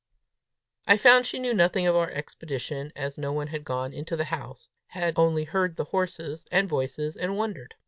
[0.87, 4.23] I found she knew nothing of our expedition, as no one had gone into the
[4.25, 7.75] house had only heard the horses and voices, and wondered.